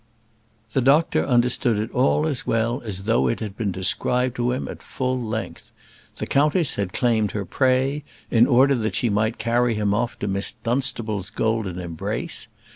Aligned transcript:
The 0.73 0.81
doctor 0.81 1.23
understood 1.27 1.77
it 1.77 1.91
all 1.91 2.25
as 2.25 2.47
well 2.47 2.81
as 2.81 3.03
though 3.03 3.27
it 3.27 3.39
had 3.39 3.55
been 3.55 3.71
described 3.71 4.35
to 4.37 4.51
him 4.51 4.67
at 4.67 4.81
full 4.81 5.21
length. 5.21 5.71
The 6.15 6.25
countess 6.25 6.73
had 6.73 6.91
claimed 6.91 7.33
her 7.33 7.45
prey, 7.45 8.03
in 8.31 8.47
order 8.47 8.73
that 8.73 8.95
she 8.95 9.11
might 9.11 9.37
carry 9.37 9.75
him 9.75 9.93
off 9.93 10.17
to 10.17 10.27
Miss 10.27 10.53
Dunstable's 10.53 11.29
golden 11.29 11.77
embrace. 11.77 12.47